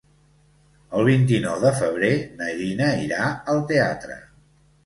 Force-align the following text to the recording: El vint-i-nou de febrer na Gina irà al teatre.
El 0.99 1.03
vint-i-nou 1.09 1.59
de 1.65 1.73
febrer 1.81 2.11
na 2.39 2.49
Gina 2.63 2.91
irà 3.05 3.29
al 3.55 3.63
teatre. 3.75 4.19